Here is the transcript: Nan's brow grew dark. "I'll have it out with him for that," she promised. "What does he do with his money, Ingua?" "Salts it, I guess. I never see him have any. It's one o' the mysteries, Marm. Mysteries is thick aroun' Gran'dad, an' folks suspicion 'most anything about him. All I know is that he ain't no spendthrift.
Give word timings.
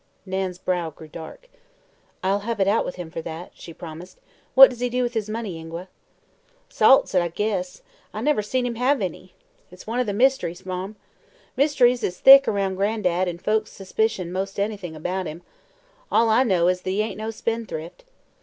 Nan's 0.25 0.57
brow 0.57 0.89
grew 0.89 1.07
dark. 1.07 1.47
"I'll 2.23 2.39
have 2.39 2.59
it 2.59 2.67
out 2.67 2.83
with 2.85 2.95
him 2.95 3.11
for 3.11 3.21
that," 3.21 3.51
she 3.53 3.71
promised. 3.71 4.17
"What 4.55 4.71
does 4.71 4.79
he 4.79 4.89
do 4.89 5.03
with 5.03 5.13
his 5.13 5.29
money, 5.29 5.59
Ingua?" 5.59 5.89
"Salts 6.69 7.13
it, 7.13 7.21
I 7.21 7.27
guess. 7.27 7.83
I 8.11 8.19
never 8.21 8.41
see 8.41 8.65
him 8.65 8.73
have 8.73 8.99
any. 8.99 9.35
It's 9.69 9.85
one 9.85 9.99
o' 9.99 10.03
the 10.03 10.11
mysteries, 10.11 10.65
Marm. 10.65 10.95
Mysteries 11.55 12.01
is 12.01 12.19
thick 12.19 12.47
aroun' 12.47 12.75
Gran'dad, 12.75 13.27
an' 13.27 13.37
folks 13.37 13.71
suspicion 13.73 14.31
'most 14.33 14.59
anything 14.59 14.95
about 14.95 15.27
him. 15.27 15.43
All 16.11 16.29
I 16.29 16.41
know 16.45 16.67
is 16.67 16.81
that 16.81 16.89
he 16.89 17.03
ain't 17.03 17.19
no 17.19 17.29
spendthrift. 17.29 18.03